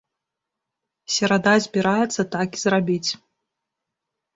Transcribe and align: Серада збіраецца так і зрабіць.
Серада 1.17 1.53
збіраецца 1.67 2.21
так 2.39 2.47
і 2.61 2.67
зрабіць. 2.67 3.11